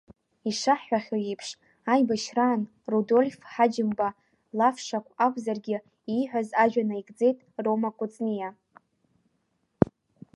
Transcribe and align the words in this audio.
Ишаҳҳәахьоу 0.49 1.19
еиԥш, 1.27 1.47
аибашьраан 1.93 2.61
Рудольф 2.91 3.35
Ҳаџьымба 3.51 4.07
лафшақә 4.57 5.11
акәзаргьы 5.25 5.77
ииҳәаз 6.15 6.49
ажәа 6.63 6.83
наигӡеит 6.87 7.37
Рома 7.63 7.89
Кәыҵниа. 7.97 8.49